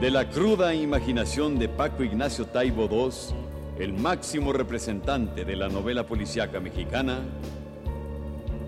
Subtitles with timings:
[0.00, 6.04] De la cruda imaginación de Paco Ignacio Taibo II, el máximo representante de la novela
[6.04, 7.20] policíaca mexicana,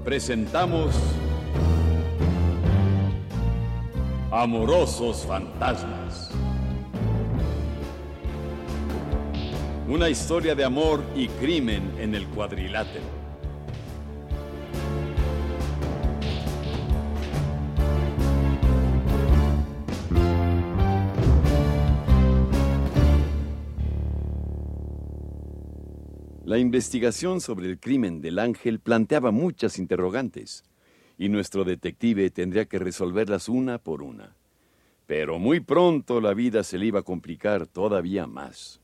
[0.05, 0.95] presentamos
[4.31, 6.31] Amorosos Fantasmas.
[9.89, 13.26] Una historia de amor y crimen en el cuadrilátero.
[26.47, 30.63] La investigación sobre el crimen del ángel planteaba muchas interrogantes,
[31.19, 34.37] y nuestro detective tendría que resolverlas una por una.
[35.09, 38.81] Pero muy pronto la vida se le iba a complicar todavía más.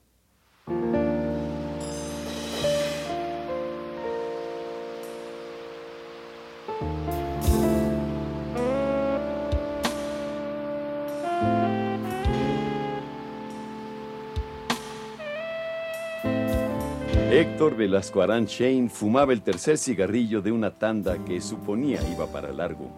[17.34, 22.52] Héctor Velasco Arán Shane fumaba el tercer cigarrillo de una tanda que suponía iba para
[22.52, 22.90] largo.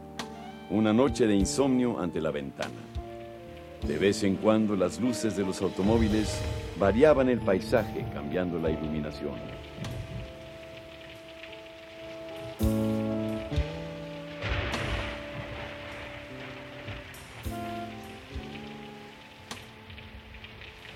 [0.71, 2.75] Una noche de insomnio ante la ventana.
[3.87, 6.37] De vez en cuando las luces de los automóviles
[6.81, 9.37] variaban el paisaje cambiando la iluminación.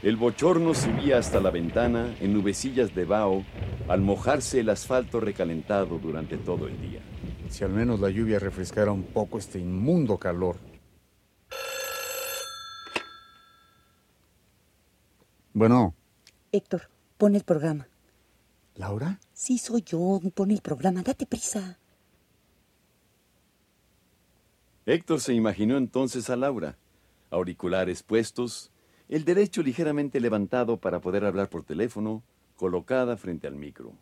[0.08, 3.44] El bochorno subía hasta la ventana en nubecillas de vaho
[3.88, 7.02] al mojarse el asfalto recalentado durante todo el día.
[7.50, 10.56] Si al menos la lluvia refrescara un poco este inmundo calor.
[15.52, 15.94] Bueno.
[16.52, 17.86] Héctor, pon el programa.
[18.76, 19.20] ¿Laura?
[19.34, 20.22] Sí, soy yo.
[20.34, 21.02] Pon el programa.
[21.02, 21.78] Date prisa.
[24.86, 26.78] Héctor se imaginó entonces a Laura,
[27.28, 28.72] auriculares puestos,
[29.08, 32.22] el derecho ligeramente levantado para poder hablar por teléfono,
[32.56, 33.94] colocada frente al micro,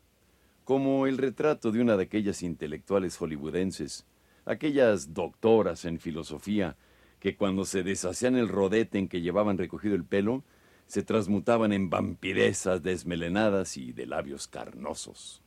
[0.64, 4.06] como el retrato de una de aquellas intelectuales hollywoodenses,
[4.44, 6.76] aquellas doctoras en filosofía,
[7.20, 10.44] que cuando se deshacían el rodete en que llevaban recogido el pelo,
[10.86, 15.42] se transmutaban en vampiresas desmelenadas y de labios carnosos.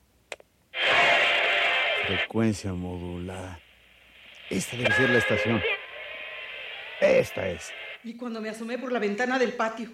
[2.05, 3.59] Frecuencia modulada.
[4.49, 5.61] Esta debe ser la estación.
[7.01, 7.71] Esta es.
[8.03, 9.91] Y cuando me asomé por la ventana del patio,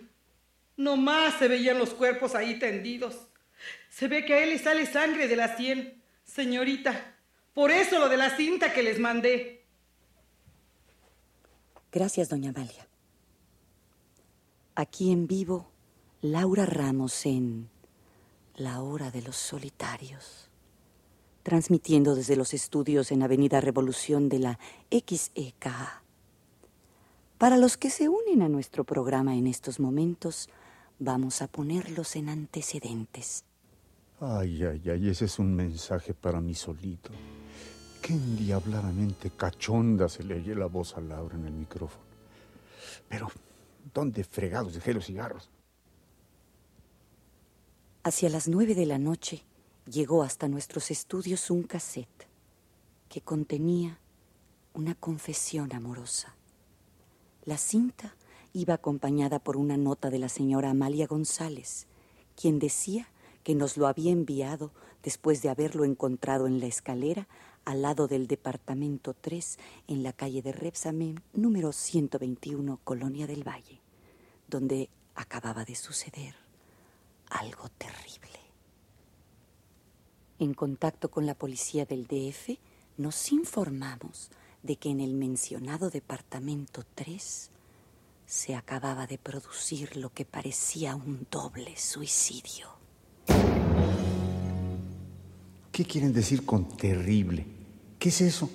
[0.77, 3.27] nomás se veían los cuerpos ahí tendidos.
[3.89, 7.15] Se ve que a él le sale sangre de la sien, señorita.
[7.53, 9.65] Por eso lo de la cinta que les mandé.
[11.91, 12.88] Gracias, doña Valia.
[14.75, 15.71] Aquí en vivo,
[16.21, 17.69] Laura Ramos en
[18.57, 20.49] La Hora de los Solitarios,
[21.44, 24.59] transmitiendo desde los estudios en Avenida Revolución de la
[24.91, 26.04] XEK.
[27.38, 30.47] Para los que se unen a nuestro programa en estos momentos,
[31.00, 33.44] vamos a ponerlos en antecedentes.
[34.22, 37.12] Ay, ay, ay, ese es un mensaje para mí solito.
[38.01, 42.06] Qué endiabladamente cachonda se le oye la voz a Laura en el micrófono.
[43.09, 43.28] Pero,
[43.94, 45.50] ¿dónde fregados dejé los cigarros?
[48.03, 49.44] Hacia las nueve de la noche
[49.85, 52.28] llegó hasta nuestros estudios un cassette
[53.09, 54.00] que contenía
[54.74, 56.35] una confesión amorosa.
[57.45, 58.16] La cinta
[58.53, 61.85] iba acompañada por una nota de la señora Amalia González,
[62.35, 63.07] quien decía
[63.44, 64.72] que nos lo había enviado
[65.03, 67.28] después de haberlo encontrado en la escalera
[67.63, 73.79] al lado del departamento 3 en la calle de Repsamen, número 121, Colonia del Valle,
[74.47, 76.33] donde acababa de suceder
[77.29, 78.39] algo terrible.
[80.39, 82.57] En contacto con la policía del DF,
[82.97, 84.31] nos informamos
[84.65, 87.51] de que en el mencionado departamento 3
[88.25, 92.69] se acababa de producir lo que parecía un doble suicidio.
[95.71, 97.45] ¿Qué quieren decir con terrible?
[97.99, 98.49] ¿Qué es eso?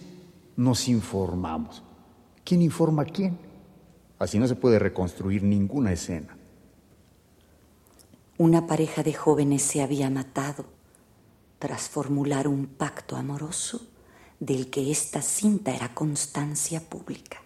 [0.57, 1.83] Nos informamos.
[2.45, 3.39] ¿Quién informa a quién?
[4.19, 6.37] Así no se puede reconstruir ninguna escena.
[8.37, 10.65] Una pareja de jóvenes se había matado
[11.59, 13.87] tras formular un pacto amoroso
[14.41, 17.43] del que esta cinta era constancia pública.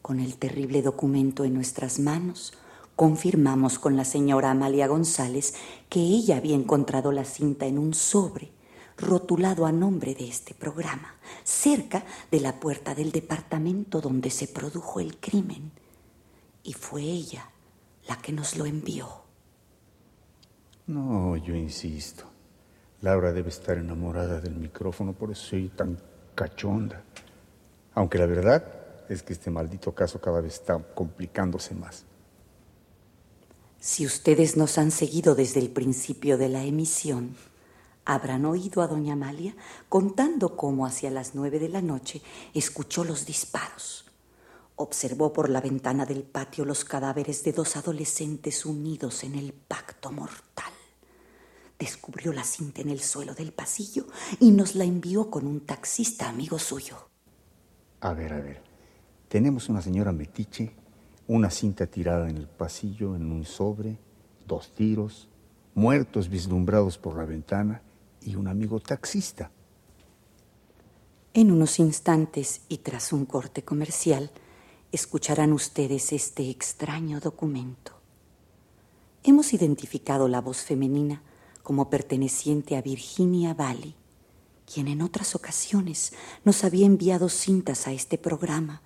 [0.00, 2.54] Con el terrible documento en nuestras manos,
[2.96, 5.54] confirmamos con la señora Amalia González
[5.88, 8.52] que ella había encontrado la cinta en un sobre
[8.96, 15.00] rotulado a nombre de este programa, cerca de la puerta del departamento donde se produjo
[15.00, 15.72] el crimen.
[16.62, 17.50] Y fue ella
[18.06, 19.08] la que nos lo envió.
[20.86, 22.29] No, yo insisto.
[23.02, 25.98] Laura debe estar enamorada del micrófono, por eso soy tan
[26.34, 27.02] cachonda.
[27.94, 28.64] Aunque la verdad
[29.08, 32.04] es que este maldito caso cada vez está complicándose más.
[33.78, 37.36] Si ustedes nos han seguido desde el principio de la emisión,
[38.04, 39.56] habrán oído a doña Amalia
[39.88, 42.20] contando cómo hacia las nueve de la noche
[42.52, 44.04] escuchó los disparos.
[44.76, 50.12] Observó por la ventana del patio los cadáveres de dos adolescentes unidos en el pacto
[50.12, 50.72] mortal.
[51.80, 54.06] Descubrió la cinta en el suelo del pasillo
[54.38, 57.08] y nos la envió con un taxista amigo suyo.
[58.00, 58.62] A ver, a ver.
[59.28, 60.74] Tenemos una señora metiche,
[61.26, 63.96] una cinta tirada en el pasillo, en un sobre,
[64.46, 65.30] dos tiros,
[65.74, 67.80] muertos vislumbrados por la ventana
[68.20, 69.50] y un amigo taxista.
[71.32, 74.30] En unos instantes y tras un corte comercial,
[74.92, 77.92] escucharán ustedes este extraño documento.
[79.22, 81.22] Hemos identificado la voz femenina
[81.62, 83.94] como perteneciente a Virginia Valley,
[84.72, 86.12] quien en otras ocasiones
[86.44, 88.82] nos había enviado cintas a este programa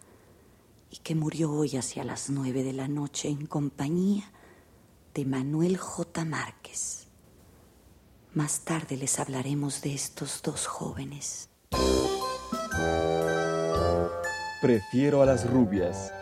[0.90, 4.30] y que murió hoy hacia las nueve de la noche en compañía
[5.14, 6.24] de Manuel J.
[6.24, 7.08] Márquez.
[8.32, 11.48] Más tarde les hablaremos de estos dos jóvenes.
[14.60, 16.12] Prefiero a las rubias.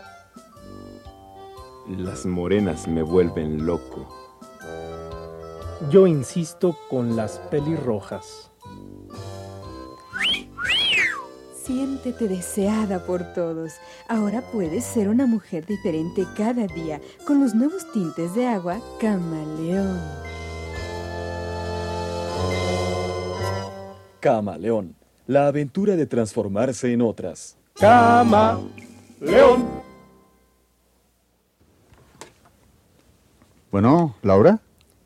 [1.89, 4.22] Las morenas me vuelven loco.
[5.91, 8.51] Yo insisto con las pelirrojas.
[11.55, 13.73] Siéntete deseada por todos.
[14.09, 20.01] Ahora puedes ser una mujer diferente cada día con los nuevos tintes de agua Camaleón.
[24.21, 24.95] Camaleón,
[25.27, 27.57] la aventura de transformarse en otras.
[27.75, 28.71] Camaleón.
[33.71, 34.61] Bueno, Laura,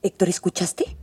[0.07, 0.97] Héctor, ¿escuchaste?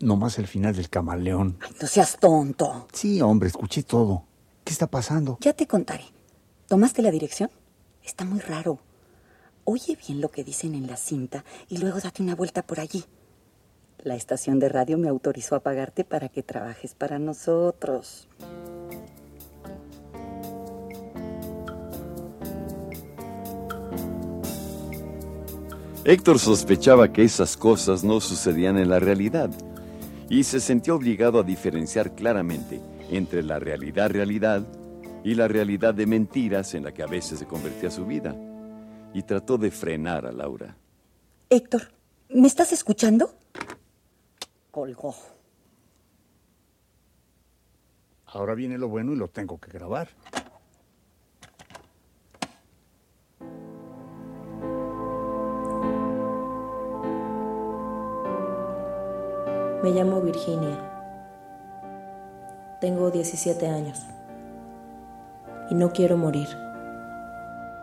[0.00, 1.58] nomás el final del camaleón.
[1.60, 2.88] Ay, no seas tonto.
[2.92, 4.24] Sí, hombre, escuché todo.
[4.64, 5.36] ¿Qué está pasando?
[5.42, 6.04] Ya te contaré.
[6.66, 7.50] ¿Tomaste la dirección?
[8.02, 8.78] Está muy raro.
[9.64, 13.04] Oye bien lo que dicen en la cinta y luego date una vuelta por allí.
[13.98, 18.28] La estación de radio me autorizó a pagarte para que trabajes para nosotros.
[26.08, 29.50] Héctor sospechaba que esas cosas no sucedían en la realidad
[30.30, 32.80] y se sentía obligado a diferenciar claramente
[33.10, 34.64] entre la realidad realidad
[35.24, 38.36] y la realidad de mentiras en la que a veces se convertía su vida.
[39.14, 40.76] Y trató de frenar a Laura.
[41.50, 41.90] Héctor,
[42.28, 43.34] ¿me estás escuchando?
[44.70, 45.16] Colgó.
[48.26, 50.08] Ahora viene lo bueno y lo tengo que grabar.
[59.86, 60.76] Me llamo Virginia.
[62.80, 64.04] Tengo 17 años.
[65.70, 66.48] Y no quiero morir.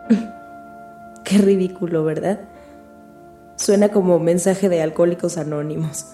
[1.24, 2.42] Qué ridículo, ¿verdad?
[3.56, 6.08] Suena como mensaje de alcohólicos anónimos.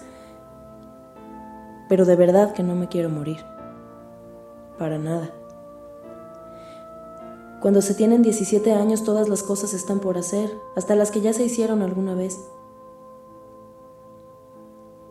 [1.88, 3.40] Pero de verdad que no me quiero morir.
[4.78, 5.32] Para nada.
[7.60, 11.32] Cuando se tienen 17 años todas las cosas están por hacer, hasta las que ya
[11.32, 12.38] se hicieron alguna vez.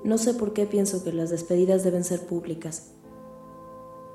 [0.03, 2.91] No sé por qué pienso que las despedidas deben ser públicas.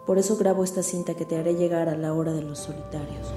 [0.06, 3.28] Por eso grabo esta cinta que te haré llegar a la hora de los solitarios.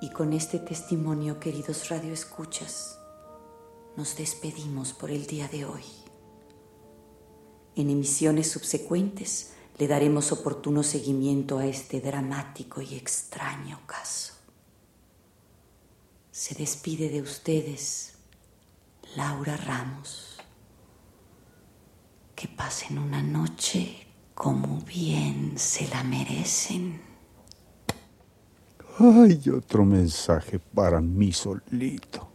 [0.00, 2.98] Y con este testimonio, queridos radioescuchas,
[3.96, 5.84] nos despedimos por el día de hoy.
[7.76, 14.33] En emisiones subsecuentes le daremos oportuno seguimiento a este dramático y extraño caso.
[16.34, 18.14] Se despide de ustedes
[19.14, 20.36] Laura Ramos.
[22.34, 27.00] Que pasen una noche como bien se la merecen.
[28.98, 32.28] Ay, otro mensaje para mí solito.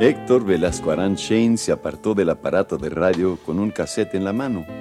[0.00, 4.32] Héctor Velasco Arán Shane se apartó del aparato de radio con un cassette en la
[4.32, 4.79] mano.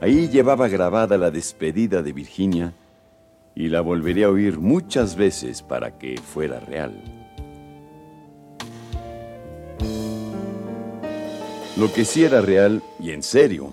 [0.00, 2.74] Ahí llevaba grabada la despedida de Virginia
[3.54, 6.92] y la volvería a oír muchas veces para que fuera real.
[11.78, 13.72] Lo que sí era real y en serio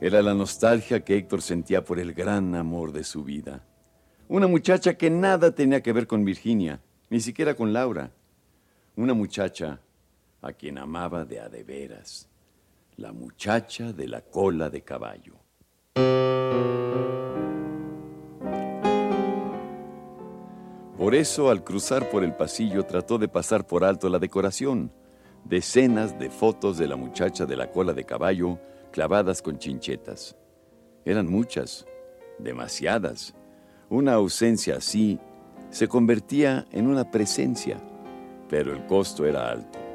[0.00, 3.62] era la nostalgia que Héctor sentía por el gran amor de su vida.
[4.28, 8.10] Una muchacha que nada tenía que ver con Virginia, ni siquiera con Laura.
[8.96, 9.80] Una muchacha
[10.42, 12.28] a quien amaba de a de veras,
[12.96, 15.35] la muchacha de la cola de caballo.
[21.06, 24.90] Por eso, al cruzar por el pasillo, trató de pasar por alto la decoración.
[25.44, 28.58] Decenas de fotos de la muchacha de la cola de caballo
[28.90, 30.34] clavadas con chinchetas.
[31.04, 31.86] Eran muchas,
[32.38, 33.34] demasiadas.
[33.88, 35.20] Una ausencia así
[35.70, 37.80] se convertía en una presencia,
[38.48, 39.85] pero el costo era alto.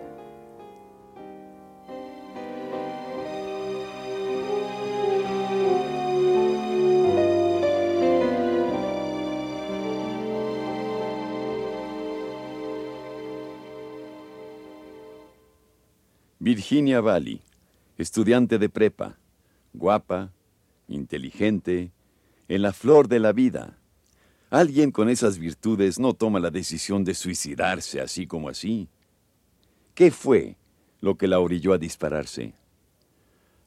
[16.53, 17.39] Virginia Valley,
[17.97, 19.17] estudiante de prepa,
[19.71, 20.33] guapa,
[20.89, 21.93] inteligente,
[22.49, 23.77] en la flor de la vida.
[24.49, 28.89] Alguien con esas virtudes no toma la decisión de suicidarse así como así.
[29.95, 30.57] ¿Qué fue
[30.99, 32.53] lo que la orilló a dispararse?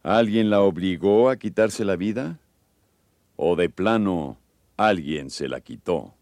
[0.03, 2.39] ¿Alguien la obligó a quitarse la vida?
[3.37, 4.37] ¿O de plano
[4.77, 6.13] alguien se la quitó?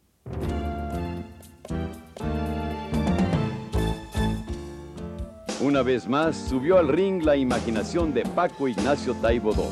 [5.62, 9.62] Una vez más subió al ring la imaginación de Paco Ignacio Taibo II.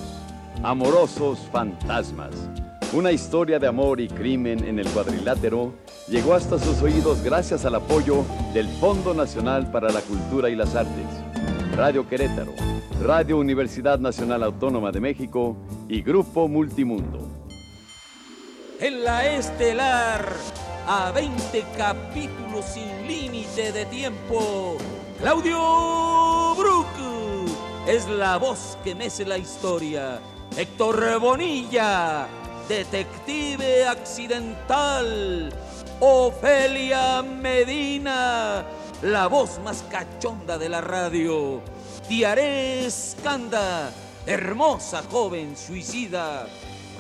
[0.63, 2.31] Amorosos fantasmas.
[2.93, 5.75] Una historia de amor y crimen en el cuadrilátero
[6.07, 10.77] llegó hasta sus oídos gracias al apoyo del Fondo Nacional para la Cultura y las
[10.77, 11.09] Artes,
[11.75, 12.55] Radio Querétaro,
[13.03, 15.57] Radio Universidad Nacional Autónoma de México
[15.89, 17.19] y Grupo Multimundo.
[18.79, 20.25] En la estelar,
[20.87, 24.77] a 20 capítulos sin límite de tiempo
[25.21, 26.87] Claudio Brook
[27.87, 30.19] es la voz que mece la historia.
[30.57, 32.27] Héctor Bonilla,
[32.67, 35.53] detective accidental.
[36.01, 38.65] Ofelia Medina,
[39.03, 41.61] la voz más cachonda de la radio.
[42.09, 43.93] Tiaré Escanda,
[44.25, 46.47] hermosa joven suicida.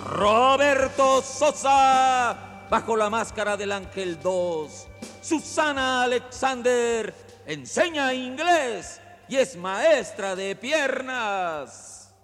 [0.04, 4.88] Roberto Sosa, bajo la máscara del Ángel 2.
[5.22, 7.14] Susana Alexander,
[7.52, 12.14] enseña inglés y es maestra de piernas.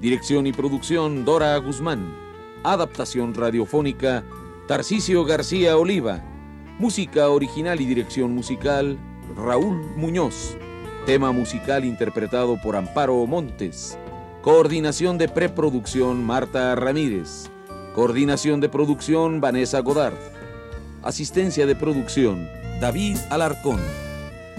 [0.00, 2.14] Dirección y producción Dora Guzmán.
[2.64, 4.22] Adaptación radiofónica
[4.68, 6.22] Tarcisio García Oliva.
[6.78, 8.98] Música original y dirección musical
[9.34, 10.54] Raúl Muñoz.
[11.06, 13.98] Tema musical interpretado por Amparo Montes.
[14.42, 17.50] Coordinación de preproducción Marta Ramírez.
[17.94, 20.18] Coordinación de producción, Vanessa Godard.
[21.04, 22.48] Asistencia de producción,
[22.80, 23.80] David Alarcón.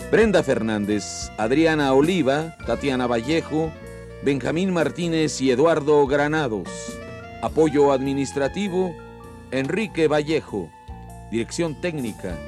[0.09, 3.73] Brenda Fernández, Adriana Oliva, Tatiana Vallejo,
[4.23, 6.69] Benjamín Martínez y Eduardo Granados.
[7.41, 8.95] Apoyo administrativo,
[9.51, 10.69] Enrique Vallejo.
[11.29, 12.39] Dirección técnica,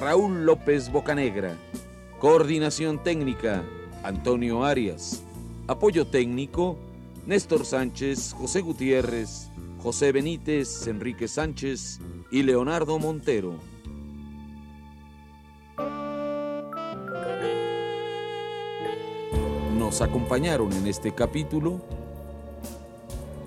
[0.00, 1.54] Raúl López Bocanegra.
[2.18, 3.62] Coordinación técnica,
[4.02, 5.22] Antonio Arias.
[5.68, 6.76] Apoyo técnico,
[7.24, 9.48] Néstor Sánchez, José Gutiérrez,
[9.84, 12.00] José Benítez, Enrique Sánchez
[12.30, 13.56] y Leonardo Montero.
[19.78, 21.82] Nos acompañaron en este capítulo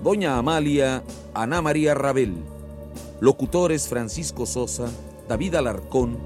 [0.04, 1.02] Doña Amalia
[1.34, 2.36] Ana María Rabel,
[3.20, 4.92] locutores Francisco Sosa,
[5.28, 6.18] David Alarcón,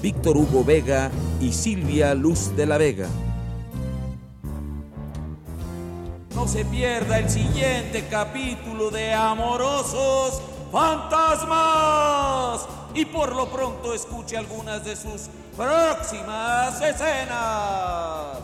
[0.00, 1.10] Víctor Hugo Vega
[1.40, 3.08] y Silvia Luz de la Vega.
[6.48, 10.40] Se pierda el siguiente capítulo de Amorosos
[10.72, 12.66] Fantasmas.
[12.94, 18.38] Y por lo pronto escuche algunas de sus próximas escenas.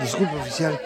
[0.00, 0.80] Disculpe, oficial.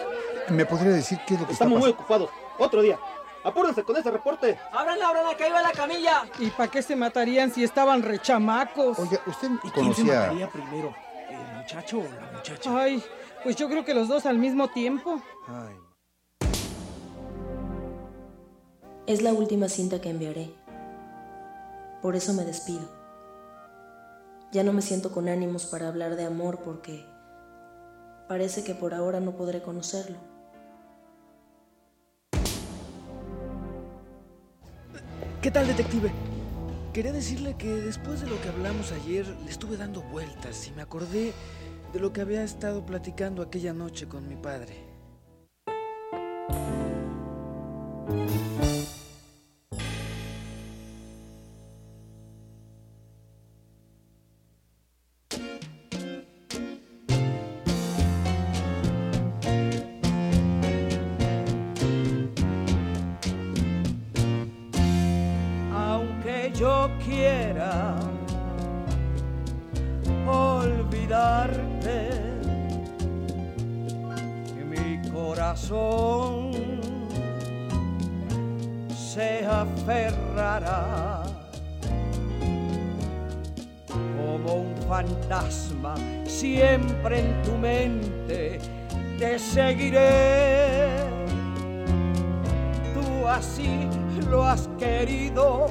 [0.49, 2.29] ¿Me podría decir qué es lo que Estamos está muy ocupados.
[2.59, 2.99] Otro día.
[3.47, 4.59] Apúrense con ese reporte.
[4.73, 6.23] ¡Abran, abran, que ahí va la camilla!
[6.37, 8.99] ¿Y para qué se matarían si estaban rechamacos?
[8.99, 10.19] Oiga, ¿usted ¿Y quién se conocía...?
[10.19, 10.93] mataría primero?
[11.29, 12.77] ¿El muchacho o la muchacha?
[12.77, 13.01] Ay,
[13.43, 15.21] pues yo creo que los dos al mismo tiempo.
[15.47, 15.75] Ay,
[19.05, 20.53] Es la última cinta que enviaré.
[22.01, 22.89] Por eso me despido.
[24.51, 27.05] Ya no me siento con ánimos para hablar de amor porque
[28.27, 30.17] parece que por ahora no podré conocerlo.
[35.41, 36.11] ¿Qué tal, detective?
[36.93, 40.81] Quería decirle que después de lo que hablamos ayer, le estuve dando vueltas y me
[40.81, 41.31] acordé
[41.93, 44.86] de lo que había estado platicando aquella noche con mi padre.
[70.27, 72.09] Olvidarte.
[74.69, 76.51] Mi corazón
[78.95, 81.23] se aferrará
[83.87, 88.59] como un fantasma siempre en tu mente.
[89.17, 90.87] Te seguiré.
[92.93, 93.87] Tú así
[94.29, 95.67] lo has querido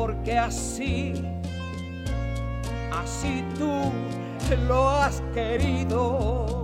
[0.00, 1.12] porque así,
[2.90, 3.92] así tú
[4.66, 6.59] lo has querido.